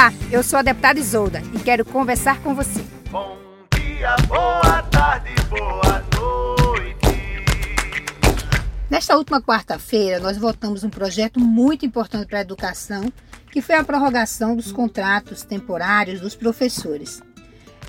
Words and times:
Olá, 0.00 0.14
eu 0.32 0.42
sou 0.42 0.58
a 0.58 0.62
deputada 0.62 0.98
Isolda 0.98 1.42
e 1.54 1.58
quero 1.58 1.84
conversar 1.84 2.40
com 2.40 2.54
você. 2.54 2.82
Bom 3.10 3.36
dia, 3.74 4.16
boa 4.28 4.82
tarde, 4.84 5.30
boa 5.50 6.02
noite. 6.18 7.44
Nesta 8.88 9.14
última 9.14 9.42
quarta-feira, 9.42 10.18
nós 10.18 10.38
votamos 10.38 10.84
um 10.84 10.88
projeto 10.88 11.38
muito 11.38 11.84
importante 11.84 12.26
para 12.26 12.38
a 12.38 12.40
educação, 12.40 13.12
que 13.52 13.60
foi 13.60 13.74
a 13.74 13.84
prorrogação 13.84 14.56
dos 14.56 14.72
contratos 14.72 15.44
temporários 15.44 16.18
dos 16.18 16.34
professores. 16.34 17.22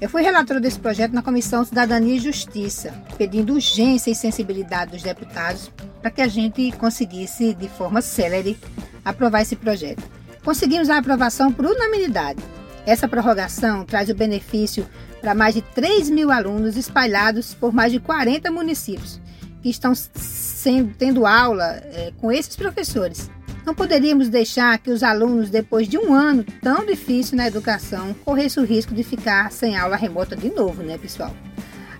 Eu 0.01 0.09
fui 0.09 0.21
relatora 0.21 0.59
desse 0.59 0.79
projeto 0.79 1.13
na 1.13 1.21
Comissão 1.21 1.63
Cidadania 1.63 2.15
e 2.15 2.19
Justiça, 2.19 2.93
pedindo 3.17 3.53
urgência 3.53 4.11
e 4.11 4.15
sensibilidade 4.15 4.91
dos 4.91 5.01
deputados 5.01 5.71
para 6.01 6.11
que 6.11 6.21
a 6.21 6.27
gente 6.27 6.73
conseguisse, 6.73 7.53
de 7.53 7.69
forma 7.69 8.01
célere, 8.01 8.59
aprovar 9.05 9.43
esse 9.43 9.55
projeto. 9.55 10.03
Conseguimos 10.43 10.89
a 10.89 10.97
aprovação 10.97 11.51
por 11.51 11.65
unanimidade. 11.65 12.41
Essa 12.85 13.07
prorrogação 13.07 13.85
traz 13.85 14.09
o 14.09 14.15
benefício 14.15 14.87
para 15.19 15.35
mais 15.35 15.53
de 15.53 15.61
3 15.61 16.09
mil 16.09 16.31
alunos 16.31 16.75
espalhados 16.75 17.53
por 17.53 17.71
mais 17.71 17.91
de 17.91 17.99
40 17.99 18.49
municípios, 18.49 19.21
que 19.61 19.69
estão 19.69 19.93
sendo, 19.93 20.93
tendo 20.95 21.27
aula 21.27 21.65
é, 21.65 22.11
com 22.19 22.31
esses 22.31 22.55
professores. 22.55 23.29
Não 23.63 23.75
poderíamos 23.75 24.29
deixar 24.29 24.79
que 24.79 24.89
os 24.89 25.03
alunos, 25.03 25.51
depois 25.51 25.87
de 25.87 25.95
um 25.95 26.11
ano 26.11 26.43
tão 26.61 26.83
difícil 26.83 27.37
na 27.37 27.47
educação, 27.47 28.15
corressem 28.25 28.63
o 28.63 28.65
risco 28.65 28.95
de 28.95 29.03
ficar 29.03 29.51
sem 29.51 29.77
aula 29.77 29.95
remota 29.95 30.35
de 30.35 30.49
novo, 30.49 30.81
né, 30.81 30.97
pessoal? 30.97 31.35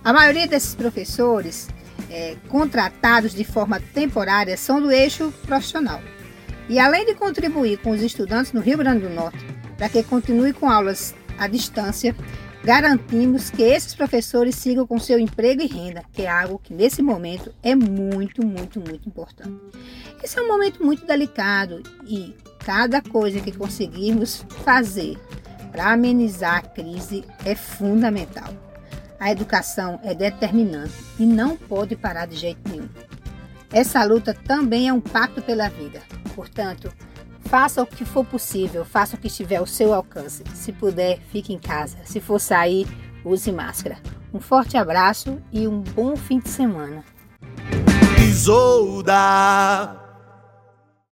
A 0.02 0.12
maioria 0.12 0.48
desses 0.48 0.74
professores 0.74 1.68
é, 2.10 2.36
contratados 2.48 3.32
de 3.32 3.44
forma 3.44 3.80
temporária 3.94 4.56
são 4.56 4.82
do 4.82 4.90
eixo 4.90 5.32
profissional. 5.46 6.00
E 6.68 6.78
além 6.78 7.04
de 7.04 7.14
contribuir 7.14 7.78
com 7.78 7.90
os 7.90 8.02
estudantes 8.02 8.52
no 8.52 8.60
Rio 8.60 8.78
Grande 8.78 9.06
do 9.06 9.10
Norte 9.10 9.44
para 9.76 9.88
que 9.88 10.02
continue 10.02 10.52
com 10.52 10.70
aulas 10.70 11.14
à 11.38 11.48
distância, 11.48 12.14
garantimos 12.64 13.50
que 13.50 13.62
esses 13.62 13.94
professores 13.94 14.54
sigam 14.54 14.86
com 14.86 14.98
seu 14.98 15.18
emprego 15.18 15.62
e 15.62 15.66
renda, 15.66 16.04
que 16.12 16.22
é 16.22 16.30
algo 16.30 16.60
que 16.62 16.72
nesse 16.72 17.02
momento 17.02 17.52
é 17.62 17.74
muito, 17.74 18.46
muito, 18.46 18.78
muito 18.80 19.08
importante. 19.08 19.60
Esse 20.22 20.38
é 20.38 20.42
um 20.42 20.48
momento 20.48 20.84
muito 20.84 21.04
delicado 21.04 21.82
e 22.06 22.34
cada 22.64 23.02
coisa 23.02 23.40
que 23.40 23.50
conseguirmos 23.50 24.46
fazer 24.64 25.18
para 25.72 25.92
amenizar 25.92 26.58
a 26.58 26.62
crise 26.62 27.24
é 27.44 27.56
fundamental. 27.56 28.54
A 29.18 29.32
educação 29.32 29.98
é 30.04 30.14
determinante 30.14 30.94
e 31.18 31.24
não 31.24 31.56
pode 31.56 31.96
parar 31.96 32.26
de 32.26 32.36
jeito 32.36 32.60
nenhum. 32.68 32.88
Essa 33.72 34.04
luta 34.04 34.34
também 34.34 34.88
é 34.88 34.92
um 34.92 35.00
pacto 35.00 35.40
pela 35.42 35.68
vida. 35.68 36.02
Portanto, 36.34 36.92
faça 37.40 37.82
o 37.82 37.86
que 37.86 38.04
for 38.04 38.24
possível, 38.24 38.84
faça 38.84 39.16
o 39.16 39.18
que 39.18 39.26
estiver 39.26 39.56
ao 39.56 39.66
seu 39.66 39.92
alcance. 39.92 40.42
Se 40.54 40.72
puder, 40.72 41.18
fique 41.30 41.52
em 41.52 41.58
casa. 41.58 41.98
Se 42.04 42.20
for 42.20 42.40
sair, 42.40 42.86
use 43.24 43.50
máscara. 43.52 43.98
Um 44.32 44.40
forte 44.40 44.76
abraço 44.76 45.38
e 45.52 45.68
um 45.68 45.80
bom 45.80 46.16
fim 46.16 46.38
de 46.38 46.48
semana. 46.48 47.04
Isolda. 48.18 50.01